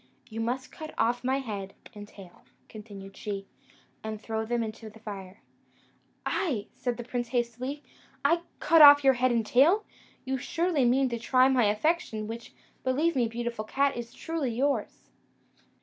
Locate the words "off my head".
0.97-1.75